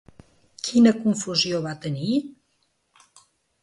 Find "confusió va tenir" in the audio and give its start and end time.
1.03-2.13